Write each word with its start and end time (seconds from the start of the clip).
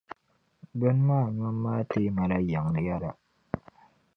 Bini 0.79 1.01
maa 1.07 1.27
nyom 1.37 1.55
maa, 1.63 1.81
teema 1.91 2.23
la 2.29 2.37
yiŋ 2.47 2.65
yela. 2.85 3.11